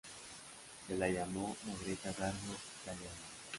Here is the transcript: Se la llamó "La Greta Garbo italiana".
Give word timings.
Se 0.87 0.97
la 0.97 1.07
llamó 1.09 1.55
"La 1.67 1.75
Greta 1.75 2.11
Garbo 2.13 2.55
italiana". 2.81 3.19